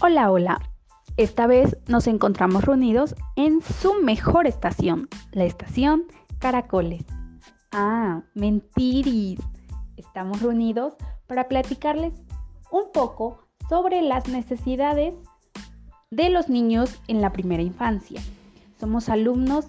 [0.00, 0.60] Hola, hola.
[1.16, 6.04] Esta vez nos encontramos reunidos en su mejor estación, la estación
[6.38, 7.04] Caracoles.
[7.72, 9.40] Ah, mentiris.
[9.96, 10.94] Estamos reunidos
[11.26, 12.12] para platicarles
[12.70, 15.14] un poco sobre las necesidades
[16.12, 18.20] de los niños en la primera infancia.
[18.78, 19.66] Somos alumnos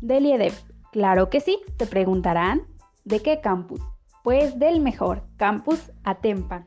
[0.00, 0.54] del IEDEP.
[0.90, 2.62] Claro que sí, te preguntarán,
[3.04, 3.80] ¿de qué campus?
[4.24, 6.66] Pues del mejor, Campus Atempa.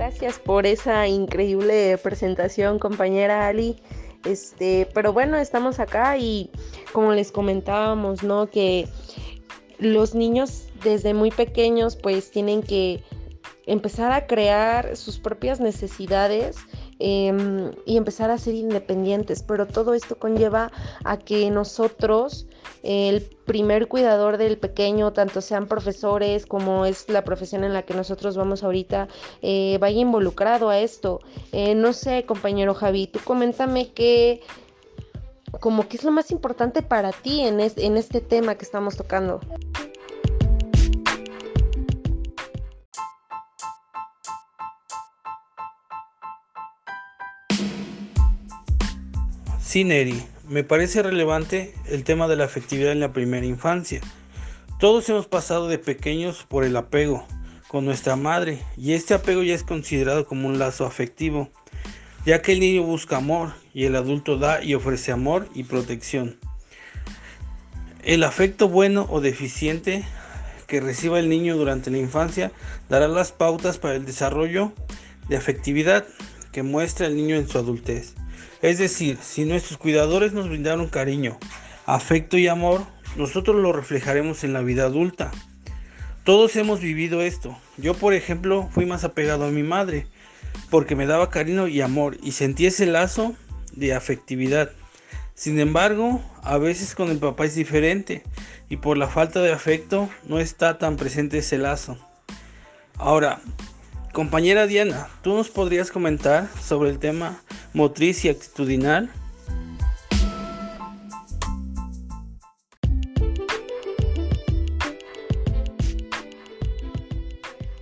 [0.00, 3.76] Gracias por esa increíble presentación, compañera Ali.
[4.24, 6.50] Este, pero bueno, estamos acá y
[6.94, 8.48] como les comentábamos, ¿no?
[8.48, 8.88] Que
[9.78, 13.04] los niños desde muy pequeños pues tienen que
[13.66, 16.56] empezar a crear sus propias necesidades
[17.02, 19.42] Em, y empezar a ser independientes.
[19.42, 20.70] Pero todo esto conlleva
[21.02, 22.46] a que nosotros,
[22.82, 27.94] el primer cuidador del pequeño, tanto sean profesores como es la profesión en la que
[27.94, 29.08] nosotros vamos ahorita,
[29.40, 31.20] eh, vaya involucrado a esto.
[31.52, 34.42] Eh, no sé, compañero Javi, tú coméntame qué
[35.58, 39.40] como qué es lo más importante para ti en, en este tema que estamos tocando.
[49.70, 54.00] Sí, Neri, me parece relevante el tema de la afectividad en la primera infancia.
[54.80, 57.24] Todos hemos pasado de pequeños por el apego
[57.68, 61.52] con nuestra madre y este apego ya es considerado como un lazo afectivo,
[62.26, 66.36] ya que el niño busca amor y el adulto da y ofrece amor y protección.
[68.02, 70.04] El afecto bueno o deficiente
[70.66, 72.50] que reciba el niño durante la infancia
[72.88, 74.72] dará las pautas para el desarrollo
[75.28, 76.08] de afectividad
[76.50, 78.16] que muestra el niño en su adultez.
[78.62, 81.38] Es decir, si nuestros cuidadores nos brindaron cariño,
[81.86, 82.82] afecto y amor,
[83.16, 85.30] nosotros lo reflejaremos en la vida adulta.
[86.24, 87.56] Todos hemos vivido esto.
[87.78, 90.06] Yo, por ejemplo, fui más apegado a mi madre
[90.68, 93.34] porque me daba cariño y amor y sentí ese lazo
[93.72, 94.70] de afectividad.
[95.34, 98.22] Sin embargo, a veces con el papá es diferente
[98.68, 101.96] y por la falta de afecto no está tan presente ese lazo.
[102.96, 103.40] Ahora,
[104.12, 107.40] compañera Diana, ¿tú nos podrías comentar sobre el tema
[107.72, 109.10] motriz y actitudinal.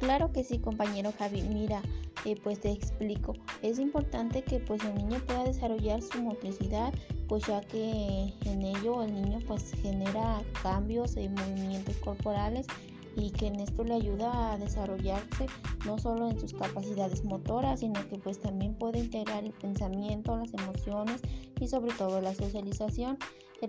[0.00, 1.42] Claro que sí, compañero Javi.
[1.42, 1.82] Mira,
[2.24, 3.34] eh, pues te explico.
[3.62, 6.92] Es importante que pues el niño pueda desarrollar su motricidad,
[7.28, 12.66] pues ya que en ello el niño pues genera cambios en movimientos corporales
[13.16, 15.46] y que en esto le ayuda a desarrollarse
[15.86, 20.52] no solo en sus capacidades motoras, sino que pues también puede integrar el pensamiento, las
[20.54, 21.22] emociones
[21.60, 23.18] y sobre todo la socialización.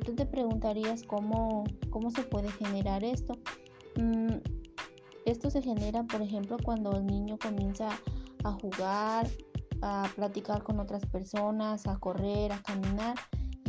[0.06, 3.34] Tú te preguntarías cómo, cómo se puede generar esto.
[3.98, 4.38] Mm,
[5.26, 7.90] esto se genera, por ejemplo, cuando el niño comienza
[8.44, 9.28] a jugar,
[9.82, 13.16] a platicar con otras personas, a correr, a caminar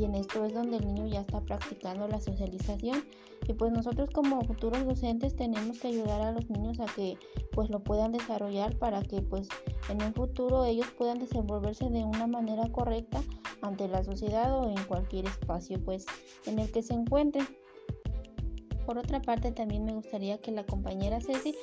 [0.03, 3.05] y en esto es donde el niño ya está practicando la socialización
[3.47, 7.17] y pues nosotros como futuros docentes tenemos que ayudar a los niños a que
[7.53, 9.49] pues lo puedan desarrollar para que pues
[9.89, 13.23] en un futuro ellos puedan desenvolverse de una manera correcta
[13.61, 16.05] ante la sociedad o en cualquier espacio pues
[16.47, 17.47] en el que se encuentren.
[18.85, 21.55] Por otra parte, también me gustaría que la compañera Ceci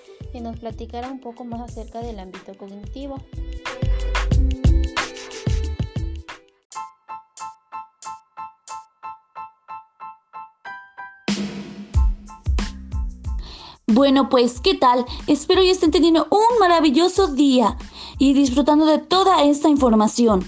[0.41, 3.17] nos platicara un poco más acerca del ámbito cognitivo.
[13.91, 15.03] Bueno, pues, ¿qué tal?
[15.25, 17.75] Espero que estén teniendo un maravilloso día
[18.19, 20.47] y disfrutando de toda esta información.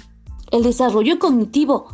[0.51, 1.87] El desarrollo cognitivo,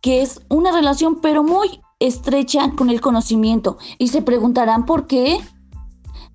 [0.00, 3.76] que es una relación pero muy estrecha con el conocimiento.
[3.98, 5.42] Y se preguntarán por qué.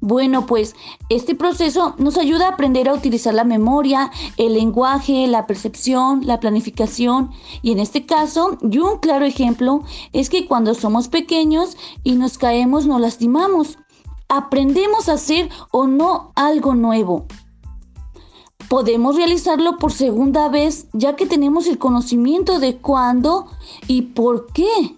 [0.01, 0.75] Bueno, pues
[1.09, 6.39] este proceso nos ayuda a aprender a utilizar la memoria, el lenguaje, la percepción, la
[6.39, 7.31] planificación.
[7.63, 9.81] Y en este caso, y un claro ejemplo
[10.13, 13.79] es que cuando somos pequeños y nos caemos, nos lastimamos
[14.29, 17.25] aprendemos a hacer o no algo nuevo.
[18.69, 23.47] Podemos realizarlo por segunda vez ya que tenemos el conocimiento de cuándo
[23.87, 24.95] y por qué.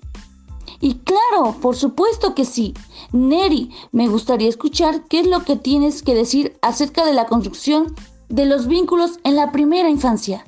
[0.81, 2.73] Y claro, por supuesto que sí.
[3.13, 7.95] Neri, me gustaría escuchar qué es lo que tienes que decir acerca de la construcción
[8.29, 10.45] de los vínculos en la primera infancia.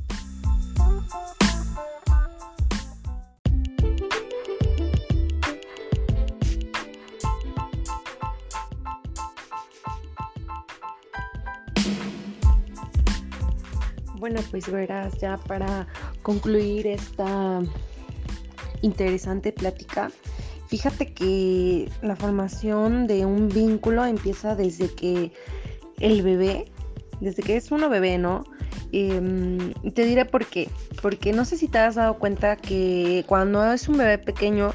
[14.24, 15.86] Bueno, pues verás, ya para
[16.22, 17.62] concluir esta
[18.82, 20.12] interesante plática,
[20.68, 25.34] fíjate que la formación de un vínculo empieza desde que
[26.00, 26.72] el bebé,
[27.20, 28.46] desde que es uno bebé, ¿no?
[28.94, 30.70] Em, te diré por qué.
[31.02, 34.74] Porque no sé si te has dado cuenta que cuando es un bebé pequeño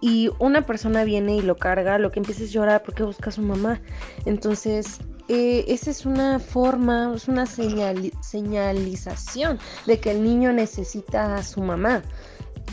[0.00, 3.32] y una persona viene y lo carga, lo que empieza es llorar porque busca a
[3.32, 3.80] su mamá.
[4.24, 5.00] Entonces,
[5.34, 11.62] eh, esa es una forma, es una señalización de que el niño necesita a su
[11.62, 12.02] mamá.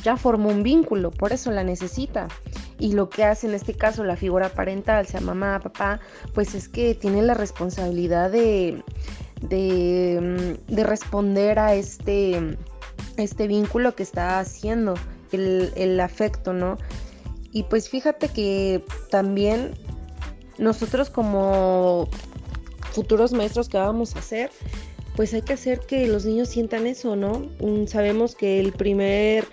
[0.03, 2.27] Ya formó un vínculo, por eso la necesita.
[2.77, 6.01] Y lo que hace en este caso la figura parental, sea mamá, papá,
[6.33, 8.83] pues es que tiene la responsabilidad de,
[9.39, 12.57] de, mm, responder a este,
[13.15, 14.95] este vínculo que está haciendo,
[15.31, 16.77] el, el afecto, ¿no?
[17.53, 19.75] Y pues fíjate que también
[20.57, 22.09] nosotros como
[22.91, 24.49] futuros maestros que vamos a hacer,
[25.15, 27.49] pues hay que hacer que los niños sientan eso, ¿no?
[27.59, 29.45] Mm, sabemos que el primer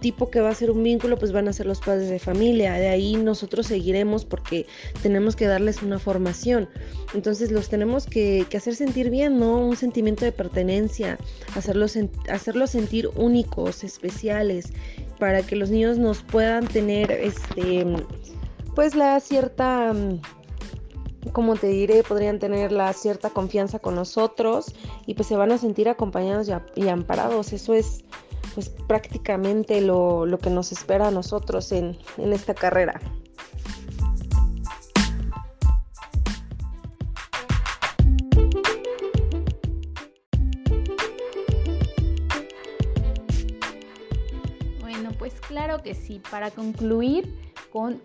[0.00, 2.74] tipo que va a ser un vínculo, pues van a ser los padres de familia.
[2.74, 4.66] De ahí nosotros seguiremos porque
[5.02, 6.68] tenemos que darles una formación.
[7.14, 9.56] Entonces los tenemos que, hacer sentir bien, ¿no?
[9.58, 11.18] Un sentimiento de pertenencia,
[11.54, 11.96] hacerlos,
[12.30, 14.72] hacerlos sentir únicos, especiales,
[15.18, 17.84] para que los niños nos puedan tener, este,
[18.74, 19.92] pues la cierta
[21.32, 24.74] como te diré, podrían tener la cierta confianza con nosotros
[25.06, 27.52] y pues se van a sentir acompañados y, amparados.
[27.52, 28.04] Eso es
[28.54, 33.00] pues prácticamente lo, que nos espera a nosotros en, en esta carrera.
[44.80, 46.20] Bueno, pues claro que sí.
[46.30, 47.47] Para concluir,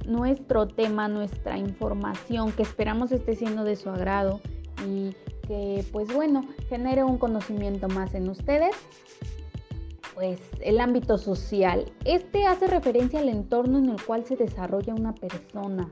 [0.06, 4.40] nuestro tema, nuestra información que esperamos esté siendo de su agrado
[4.88, 5.16] y
[5.48, 8.76] que pues bueno, genere un conocimiento más en ustedes.
[10.16, 11.92] Pues el ámbito social.
[12.06, 15.92] Este hace referencia al entorno en el cual se desarrolla una persona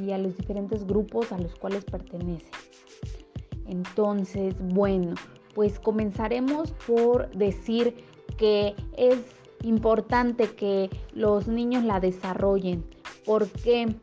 [0.00, 2.50] y a los diferentes grupos a los cuales pertenece.
[3.66, 5.14] Entonces, bueno,
[5.54, 7.94] pues comenzaremos por decir
[8.36, 9.18] que es
[9.62, 12.84] importante que los niños la desarrollen.
[13.24, 13.94] ¿Por qué?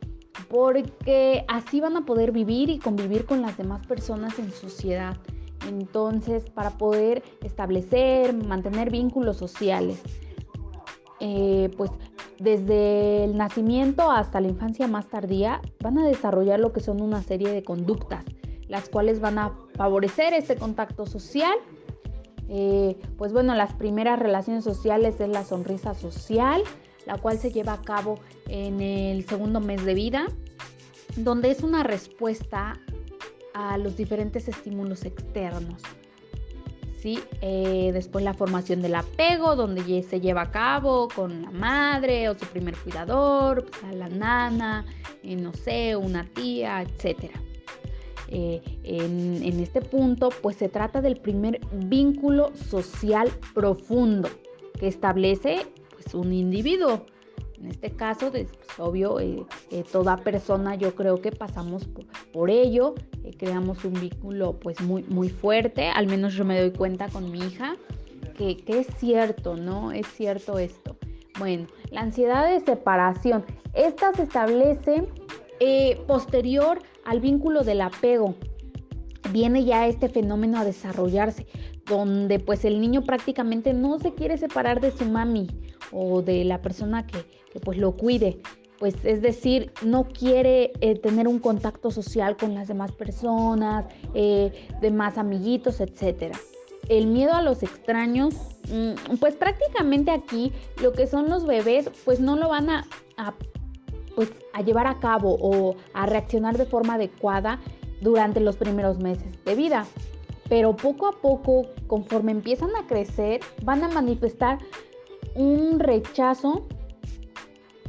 [0.48, 5.16] Porque así van a poder vivir y convivir con las demás personas en sociedad.
[5.68, 10.02] Entonces, para poder establecer, mantener vínculos sociales,
[11.20, 11.90] eh, pues
[12.38, 17.22] desde el nacimiento hasta la infancia más tardía, van a desarrollar lo que son una
[17.22, 18.24] serie de conductas,
[18.68, 21.52] las cuales van a favorecer este contacto social
[22.52, 26.62] eh, pues bueno, las primeras relaciones sociales es la sonrisa social,
[27.06, 28.18] la cual se lleva a cabo
[28.48, 30.26] en el segundo mes de vida,
[31.16, 32.78] donde es una respuesta
[33.54, 35.80] a los diferentes estímulos externos.
[37.00, 37.20] ¿sí?
[37.40, 42.38] Eh, después la formación del apego, donde se lleva a cabo con la madre o
[42.38, 44.84] su primer cuidador, pues, la nana,
[45.22, 47.40] eh, no sé, una tía, etcétera.
[48.30, 54.28] Eh, en, este punto, pues se trata del primer vínculo social profundo
[54.78, 57.06] que establece pues, un individuo.
[57.60, 58.48] En este caso, pues,
[58.78, 61.88] obvio, eh, eh, toda persona yo creo que pasamos
[62.32, 62.94] por, ello,
[63.36, 67.38] creamos un vínculo pues muy, muy fuerte, al menos yo me doy cuenta con mi
[67.40, 67.76] hija,
[68.38, 69.92] que, que es cierto, ¿no?
[69.92, 70.96] Es cierto esto.
[71.38, 73.44] Bueno, la ansiedad de separación,
[73.74, 75.06] esta se establece
[76.06, 78.34] posterior al vínculo del apego,
[79.32, 81.46] viene ya este fenómeno a desarrollarse,
[81.86, 85.48] donde pues el niño prácticamente no se quiere separar de su mami
[85.92, 87.24] o de la persona que,
[87.60, 88.40] pues lo cuide.
[88.78, 94.68] Pues es decir, no quiere eh, tener un contacto social con las demás personas, eh,
[94.80, 96.34] demás amiguitos, etc.
[96.88, 98.34] El miedo a los extraños,
[98.72, 100.52] mm, pues prácticamente aquí
[100.82, 102.86] lo que son los bebés, pues no lo van a
[104.20, 107.58] pues, a llevar a cabo o a reaccionar de forma adecuada
[108.02, 109.86] durante los primeros meses de vida.
[110.46, 114.58] Pero poco a poco, conforme empiezan a crecer, van a manifestar
[115.34, 116.66] un rechazo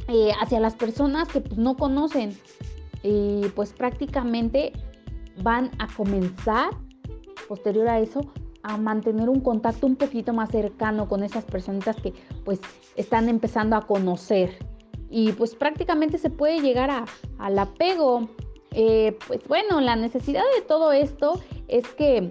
[0.08, 2.34] eh, hacia las personas que pues, no conocen.
[3.02, 4.72] Y pues prácticamente
[5.42, 6.70] van a comenzar,
[7.46, 8.20] posterior a eso,
[8.62, 12.58] a mantener un contacto un poquito más cercano con esas personitas que pues
[12.96, 14.56] están empezando a conocer
[15.12, 17.04] y pues prácticamente se puede llegar a,
[17.38, 18.30] al apego.
[18.70, 21.38] Eh, pues bueno, la necesidad de todo esto
[21.68, 22.30] es que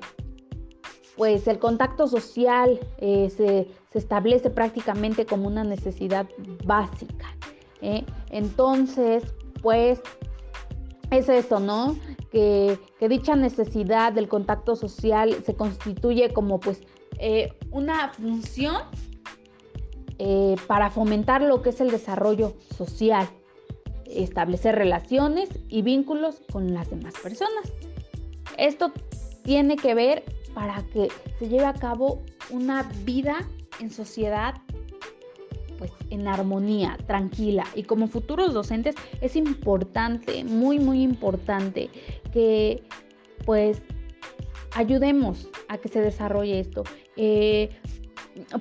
[1.15, 6.27] pues el contacto social eh, se, establece prácticamente como una necesidad
[6.65, 7.27] básica.
[7.81, 8.03] ¿eh?
[8.31, 9.23] Entonces,
[9.61, 10.01] pues
[11.11, 11.95] es eso, ¿no?
[12.31, 16.81] Que, que, dicha necesidad del contacto social se constituye como pues
[17.69, 18.77] una función
[20.23, 23.27] eh, para fomentar lo que es el desarrollo social,
[24.05, 27.73] establecer relaciones y vínculos con las demás personas.
[28.55, 28.91] Esto
[29.43, 30.23] tiene que ver
[30.53, 31.07] para que
[31.39, 33.49] se lleve a cabo una vida
[33.79, 34.61] en sociedad
[35.79, 37.65] pues en armonía, tranquila.
[37.73, 41.89] Y como futuros docentes es importante, muy, muy importante
[42.31, 42.83] que
[43.43, 43.81] pues
[44.75, 46.83] ayudemos a que se desarrolle esto.
[47.15, 47.71] Eh,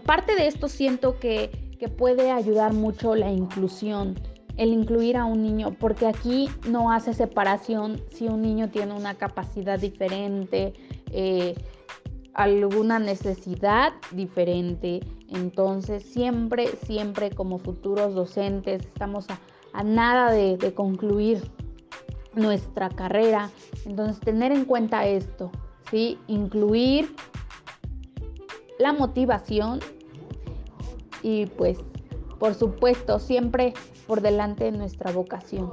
[0.05, 4.17] parte de esto siento que, que puede ayudar mucho la inclusión
[4.61, 9.15] el incluir a un niño, porque aquí no hace separación si un niño tiene una
[9.15, 10.75] capacidad diferente,
[11.13, 11.55] eh,
[12.35, 15.01] alguna necesidad diferente.
[15.29, 19.27] Entonces, siempre, siempre como futuros docentes estamos
[19.73, 21.51] a, nada de, de concluir
[22.35, 23.51] nuestra carrera.
[23.87, 25.51] Entonces, tener en cuenta esto,
[25.91, 26.19] ¿sí?
[26.27, 27.15] Incluir
[28.81, 29.81] la motivación
[31.23, 31.79] y pues,
[32.39, 33.75] por supuesto, siempre
[34.07, 35.71] por delante de nuestra vocación.